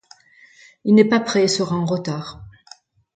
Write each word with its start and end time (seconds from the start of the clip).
Il 0.83 0.95
n'est 0.95 1.05
pas 1.07 1.19
prêt 1.19 1.43
et 1.43 1.47
sera 1.47 1.75
en 1.75 1.85
retard. 1.85 2.41